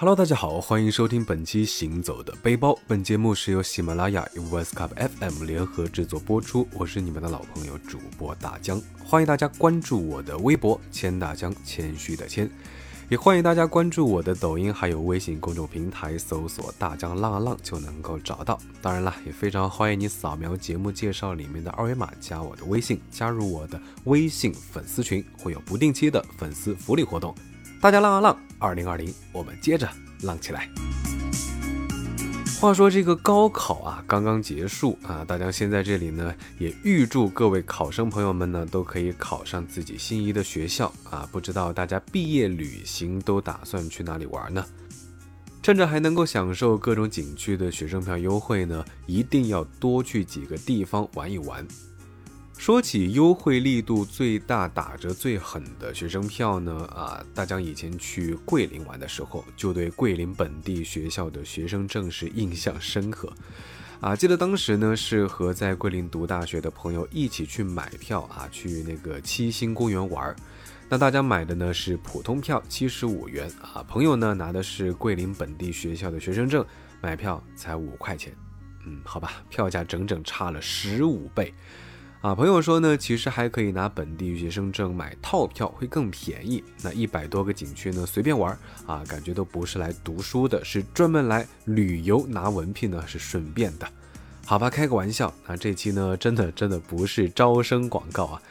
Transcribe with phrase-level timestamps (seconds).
[0.00, 2.70] Hello，大家好，欢迎收听本期《行走的背包》。
[2.86, 6.68] 本节目是由喜马拉雅与 West Cup FM 联合制作播出。
[6.72, 12.48] 我是你们的老朋友主播大江，欢迎大家关注我的微博“千大江”，谦虚的谦。
[13.08, 18.56] 也欢迎大家关注我的抖音，还有微信公众平台，搜索“大江浪浪”就能够找到。
[18.80, 27.34] 当然了，也非常欢迎你扫描节目介绍里面的二维码，加我的微信，加入我的微信粉丝群，会有不定期的粉丝福利活动。
[27.80, 28.38] 大家浪啊浪！
[28.58, 29.88] 二零二零，我们接着
[30.22, 30.68] 浪起来。
[32.60, 41.28] 话说这个高考啊，刚刚结束啊，大家先在这里呢，也预祝各位考生朋友们呢，都可以考上自己心仪的学校啊。
[41.30, 44.66] 不知道大家毕业旅行都打算去哪里玩呢？
[45.62, 51.64] 趁着还能够享受各种景区的学生票优惠呢，一定要多去几个地方玩一玩。
[52.58, 56.84] 说起优惠力度最大、打折最狠的学生票呢？
[56.86, 63.32] 啊，大江以前去桂林玩的时候，就对桂林本地学校的学生证是印象深刻。
[64.00, 70.34] 啊，记得当时呢是和在桂林读大学的朋友一起去买票啊，去那个七星公园玩。
[70.88, 73.84] 那大家买的呢是普通票，七十五元啊。
[73.86, 76.66] 朋友呢拿的是桂林本地学校的学生证，
[77.00, 78.34] 买票才五块钱。
[78.84, 81.54] 嗯，好吧，票价整整差了十五倍。
[82.20, 86.64] 啊，朋友说呢，其实还可以拿本地学生证买套票，会更便宜。
[86.82, 93.88] 那一百多个景区呢，随便玩啊，感觉都不是来读书的，是专门来旅游拿文凭呢，是顺便的。
[94.44, 95.32] 好吧，开个玩笑。
[95.46, 98.42] 那这期呢，真的真的不是招生广告啊。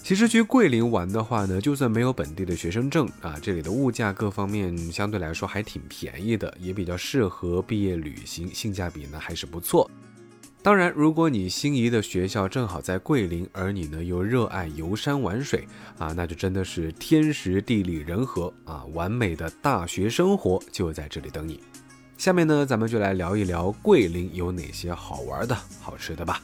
[0.00, 9.90] 其实去桂林玩的话呢，就算没有本地的学生证啊，这里的物价各方面相对来说还挺便宜的，也比较适合毕业旅行，性价比呢还是不错。
[10.60, 15.66] 当然，如果你心仪的学校正好在桂林，而你呢又热爱游山玩水
[15.98, 21.60] 啊，那就真的是天时地利人和啊，完美的大学生活就在这里等你。
[22.18, 26.42] 下面呢，咱们就来聊一聊桂林有哪些好玩的好吃的吧。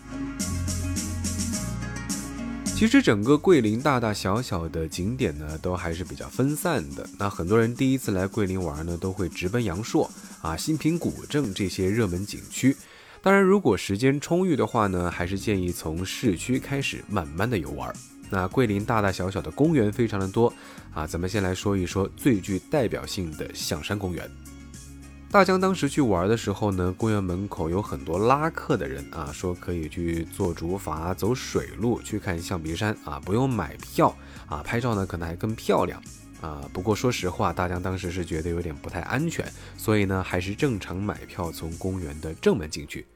[2.76, 7.04] 其实整个桂林大大小小的景点呢，都还是比较分散的。
[7.18, 10.08] 那很多人第一次来桂林玩呢，都会直奔阳朔
[10.40, 12.76] 啊、新平古镇这些热门景区。
[13.24, 17.90] 当然，如果时间充裕的话呢，还是建议从市区开始慢慢的游玩。
[18.28, 20.52] 那桂林大大小小的公园非常的多
[20.92, 24.30] 啊，咱们先来说一说最具代表性的象山公园。
[25.30, 34.14] 大江当时去玩的时候呢，公园门口有很多拉客的人啊，说可以去坐竹筏走水路去看象鼻山啊，不用买票
[34.46, 35.98] 啊，拍照呢可能还更漂亮
[36.42, 36.60] 啊。
[36.74, 43.06] 不过说实话，大江当时是觉得有点不太安全，所以呢，还是正常买票从公园的正门进去。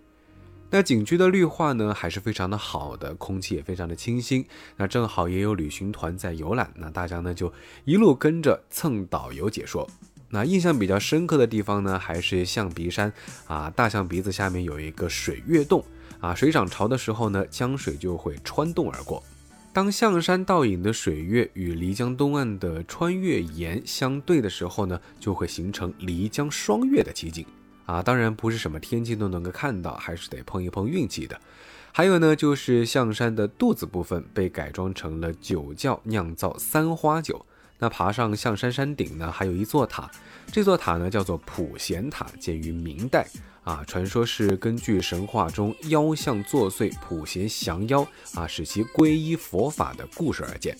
[0.70, 4.44] 那景区的绿化呢，还是非常的好的，空气也非常的清新。
[4.76, 7.50] 那正好也有旅行团在游览，那大家呢就
[7.86, 9.88] 一路跟着蹭导游解说。
[10.28, 13.10] 那印象比较深刻的地方呢，还是象鼻山
[13.46, 15.82] 啊，大象鼻子下面有一个水月洞
[16.20, 19.22] 啊，水涨潮的时候呢，江水就会穿洞而过。
[19.72, 27.46] 当象山倒影的水月与漓江东岸的穿越岩相对的时候呢，就会形成漓江双月的奇景。
[27.88, 31.40] 啊，当然不是什么天气都能够看到，还是得碰一碰运气的。
[31.90, 37.46] 还有呢，就是象山的肚子部分被改装成了酒窖酿造三花酒。
[37.78, 40.10] 那爬上象山山顶呢，还有一座塔，
[40.52, 43.26] 这座塔呢叫做普贤塔，建于明代
[43.64, 50.76] 啊，传说是根据神话中妖象作祟，普贤降妖啊，使其皈依佛法的故事而建。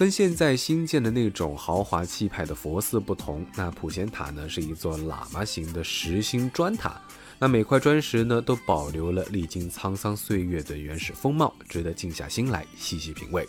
[0.00, 6.98] 跟现在新建的那种豪华气派的佛寺不同，那普贤塔呢是一座喇嘛型的实心砖塔，
[7.38, 13.46] 那每块砖石呢都保留了历经沧桑岁月的原始风貌，值得静下心来细细品味。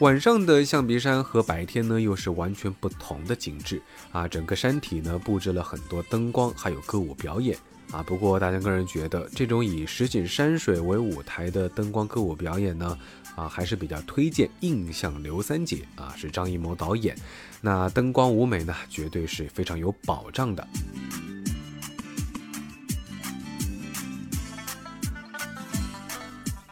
[0.00, 3.80] 晚上的象鼻山和白天呢又是完全不同的景致
[4.10, 7.56] 啊，整个山体呢布置了很多灯光，还有歌舞表演
[7.92, 8.02] 啊。
[8.02, 12.98] 不过大家个人觉得，这种以实景山水为舞台的灯光歌舞表演呢？
[13.34, 17.16] 啊，还是比较推荐《印象刘三姐》啊，是张艺谋导演。
[17.60, 20.66] 那灯光舞美呢，绝对是非常有保障的。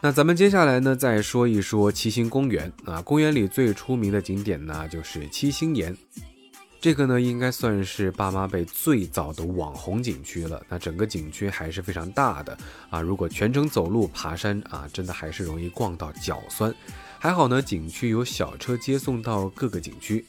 [0.03, 3.01] 那咱们接下来呢，再说一说七星公园啊。
[3.03, 5.95] 公园里最出名的景点呢，就是七星岩。
[6.81, 10.65] 这个呢，应该算是爸妈辈最早的网红景区了。
[10.67, 12.57] 那整个景区还是非常大的
[12.89, 16.73] 啊，如果全程走路爬山啊，真的还是容易逛到脚酸。
[17.19, 20.25] 还好呢，景区有小车接送到各个景区。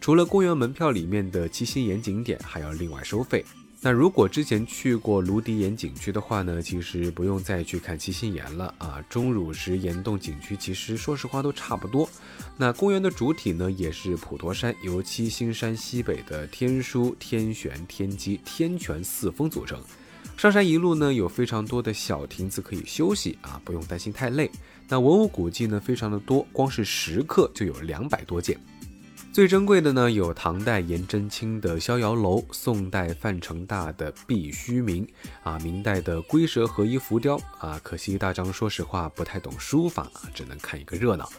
[0.00, 3.44] 除了公园门票里面的七星岩景点，还要另外收费。
[3.82, 9.02] 那如果之前去过芦笛岩景区的话呢，其实不用再去看七星岩了啊。
[9.08, 12.06] 钟乳石岩洞景区其实说实话都差不多。
[12.58, 19.80] 那公园的主体呢，也是普陀山，由七星山西北的天枢、天玄、天机、天泉四峰组成。
[20.36, 24.50] 上山一路呢，有非常多的小亭子可以休息啊，不用担心太累。
[24.88, 28.60] 那文物古迹呢，非常的多，光是石刻就有两百多件。
[29.32, 35.06] 最珍贵的呢，有唐代颜真卿的逍遥楼，宋代范成大的碧虚铭，
[35.44, 41.30] 啊，明代的龟蛇合一浮雕，啊，可惜大张说实话不太懂书法，只能看一个热闹。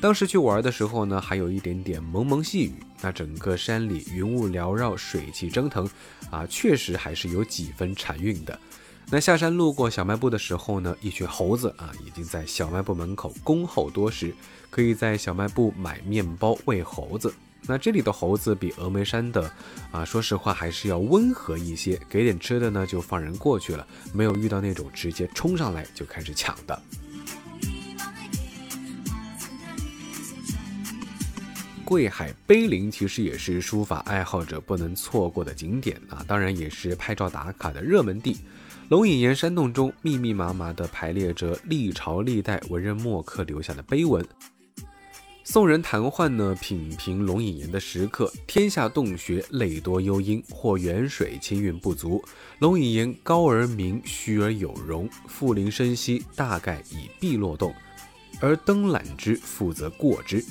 [0.00, 2.72] 当时去玩的时候呢，还有一点点蒙蒙细雨，
[3.02, 5.86] 那整个山里云雾缭绕，水汽蒸腾，
[6.30, 8.58] 啊，确实还是有几分禅韵的。
[9.12, 14.32] 那下山路过小卖部的时候呢，一群猴子啊，已经在小卖部门口恭候多时，
[14.70, 17.34] 可以在小卖部买面包喂猴子。
[17.62, 19.50] 那这里的猴子比峨眉山的
[19.90, 26.80] 啊，说实话还是要温和一些，给点吃的呢就放人过去了，没有遇到那种直接冲上来就开始抢的。
[31.84, 38.38] 贵海碑林其实也是书法爱好者不能错过的景点啊，当然也是拍照打卡的热门地。
[38.90, 44.26] 龙隐岩山洞中密密麻麻地排列着历朝历代文人墨客留下的碑文。
[45.44, 52.20] 宋人谭焕呢品评龙隐岩的石刻：天下洞穴泪多幽阴，或远水清韵不足。
[52.58, 57.72] 龙隐岩高而明，虚而有容，富临深溪，大概以碧落洞，
[58.40, 60.44] 而登览之，负则过之。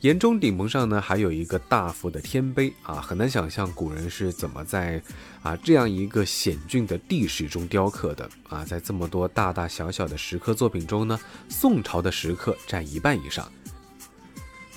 [0.00, 5.02] 岩中顶棚上呢，还有一个大幅的天碑啊，很难想象古人是怎么在
[5.42, 8.64] 啊这样一个险峻的地势中雕刻的啊。
[8.64, 11.20] 在这么多大大小小的石刻作品中呢，
[11.50, 13.46] 宋朝的石刻占一半以上，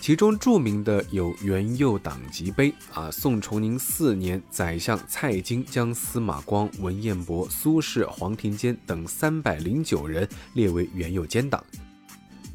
[0.01, 11.63] 其中著名的有元佑党籍碑啊，宋崇宁四年，宰相蔡京将司马光、文彦博、苏轼、黄庭坚等三百零九人列为元佑奸党。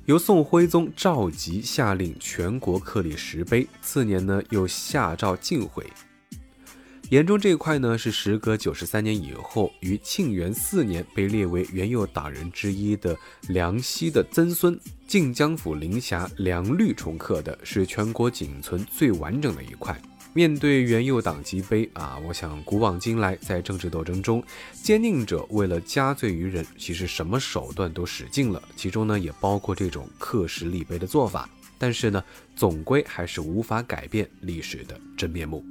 [0.08, 5.84] 由宋徽宗赵佶下令全国刻立石碑，次年呢又下诏禁毁。
[7.10, 13.14] 岩中这块呢是时隔九十三年以后，于庆元四年被列为元佑党人之一的
[13.48, 20.00] 梁溪的曾孙晋江府临霞梁律重刻的，是全国仅存最完整的一块。
[20.34, 24.42] 面对元佑党籍碑啊，我想古往今来，在政治斗争中，
[24.82, 31.48] 奸佞者为了加罪于人，其实什么手段都使尽了，其中呢也包括这种刻石立碑的做法。
[31.80, 32.22] 但是呢，
[32.56, 35.64] 总归还是无法改变历史的真面目。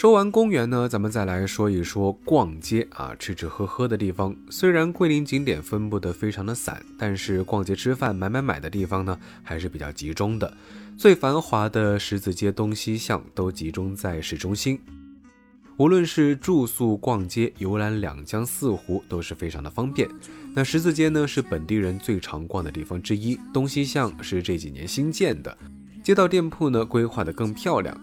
[0.00, 4.34] 说完公园呢，咱们再来说一说逛街啊，吃吃喝喝的地方。
[4.48, 10.50] 虽然桂林景点分布的非常的散，但是逛街、吃饭、买买买的地方呢，还是比较集中的。
[10.96, 14.80] 最繁华的十字街东西巷都集中在市中心。
[15.76, 20.08] 无论是住宿、逛街、游览两江四湖，都是非常的方便。
[20.54, 23.38] 那十字街呢，是本地人最常逛的地方之一。
[23.52, 25.54] 东西巷是这几年新建的，
[26.02, 27.94] 街道店铺呢，规划的更漂亮。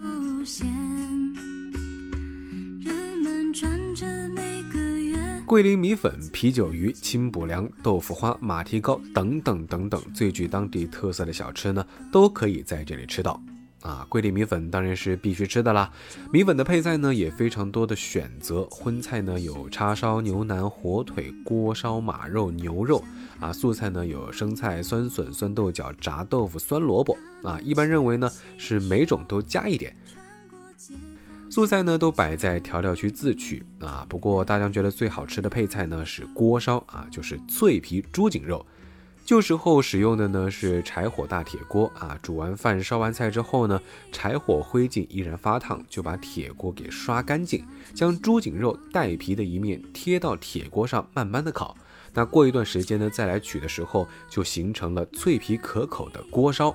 [5.48, 13.42] 桂林米粉、啤酒鱼、清补凉、豆腐花、马蹄糕等等等等，最具当地特色的小吃呢，都可以在这里吃到。
[13.80, 15.90] 啊，桂林米粉当然是必须吃的啦。
[16.30, 23.02] 米粉的配菜呢也非常多的选择，荤菜呢有叉烧、牛腩、火腿、锅烧马肉、牛肉。
[23.40, 27.16] 啊，素菜呢有生菜、酸笋、酸豆角、炸豆腐、酸萝卜。
[27.42, 29.96] 啊，一般认为呢是每种都加一点。
[31.50, 38.64] 素菜呢都摆在调料区自取啊，不过大江觉得最好吃的配菜呢是锅烧啊，就是脆皮猪颈肉。
[39.24, 43.80] 旧时候使用的呢是柴火大铁锅啊，煮完饭烧完菜之后呢，
[44.12, 47.64] 柴火灰烬依然发烫，就把铁锅给刷干净，
[47.94, 51.76] 将猪颈肉带皮的一面贴到铁锅上慢慢的烤。
[52.14, 56.74] 那过一段时间呢再来取的时候，就形成了脆皮可口的锅烧。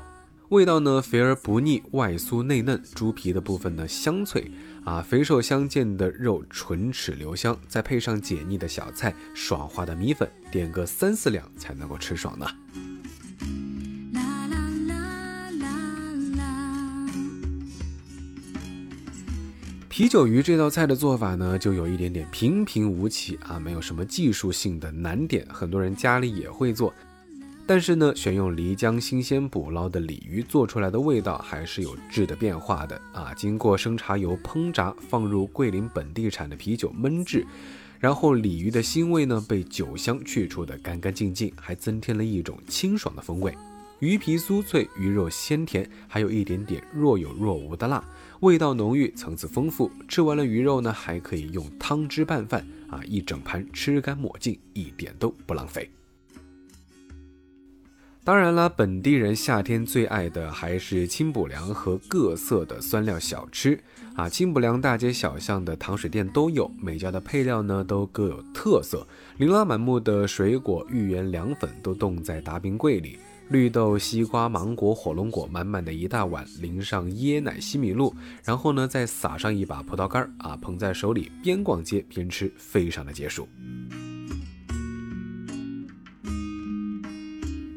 [0.50, 4.52] 味道呢肥而不腻，外酥内嫩，猪皮的部分呢香脆，
[4.84, 12.46] 啊肥瘦相间的肉唇齿留香，再配上解腻的小菜，爽滑的米粉，点个三四两才能够吃爽呢。
[19.90, 26.94] 啤酒鱼这道菜的做法呢，就有一点点平平无奇啊，没有什么技术性的难点，很多人家里也会做。
[27.66, 33.34] 但是呢，选用漓江新鲜捕捞的鲤鱼做出来的味道还是有质的变化的啊！
[33.34, 37.46] 经过生茶油烹炸，放入桂林本地产的啤酒焖制，
[38.02, 43.56] 然后鲤鱼的腥味呢被酒香去除的干干净净，还增添了一种清爽的风味。
[44.00, 48.04] 鱼皮酥脆，鱼肉鲜甜，还有一点点若有若无的辣，
[48.42, 49.90] 味道浓郁，层次丰富。
[50.10, 55.90] 吃完了鱼肉呢，还可以用汤汁拌饭啊，一整盘吃干抹净，一点都不浪费。
[58.26, 63.78] 当然了，本地人夏天最爱的还是清补凉和各色的酸料小吃
[64.16, 64.30] 啊！
[64.30, 69.06] 清补凉大街小巷的糖水店都有，每家的配料呢都各有特色，
[69.40, 78.16] 琳琅满目的水果、芋圆、凉粉都冻在大冰柜里，绿豆、西瓜、芒果、火龙果，满满的一大碗，淋上椰奶、西米露，
[78.46, 83.46] 然后呢再撒上一把葡萄干儿啊，捧在手里，边逛街边吃，非常的解暑。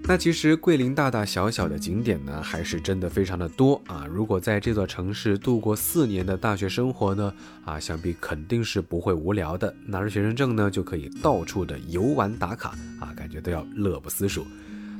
[0.08, 4.06] 那其实桂林大大小小的景点呢，还是真的非常的多啊！
[4.08, 7.34] 如果在这座城市度过四年的大学生活呢，
[7.64, 9.74] 啊，想必肯定是不会无聊的。
[9.84, 12.68] 拿着学生证呢，就可以到处的游玩打卡
[13.00, 14.46] 啊，感觉都要乐不思蜀。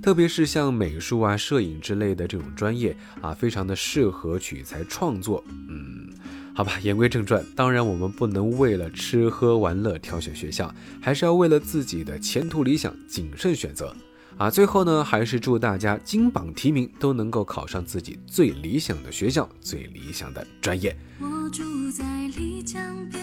[0.03, 5.43] 特别是像美术啊、摄影之类的这种专业啊，非常的适合取材创作。
[5.69, 6.09] 嗯，
[6.53, 13.95] 好吧，言归正传，当然我们不能为了吃喝玩乐挑选学校，还是要为了自己的前途理想谨慎选择。
[14.39, 20.95] 啊，最后呢，还是祝大家金榜题名，都能够考上自己最理想的学校、最理想的专业。
[21.19, 22.05] 我住在
[22.37, 22.79] 丽江
[23.11, 23.23] 边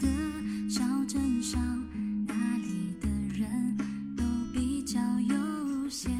[0.00, 0.06] 的
[0.70, 1.60] 小镇上，
[2.26, 3.06] 那里的
[3.38, 3.76] 人
[4.16, 4.24] 都
[4.54, 5.36] 比较悠
[5.90, 6.10] 闲。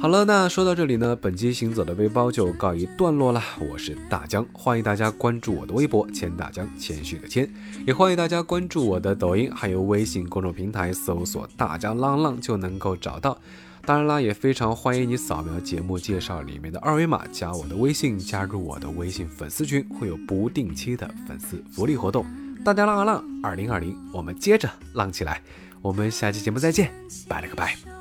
[0.00, 3.40] 好了，那说到这里呢，本期行走的背包就告一段落了。
[3.70, 7.48] 我是大江，欢迎大家关注我的微博“千大江”，谦虚的谦，
[7.86, 13.38] 也欢迎大家关注我的抖音，还有微信公众平台，搜索“大江浪浪”就能够找到。
[13.86, 22.26] 当然啦，也非常欢迎你扫描节目介绍里面的二维码，加我的微信，加入我的微信粉丝群，会有不定期的粉丝福利活动。
[22.64, 25.40] 大家浪啊浪，二零二零，我们接着浪起来！
[25.80, 26.90] 我们下期节目再见，
[27.28, 27.95] 拜了个拜。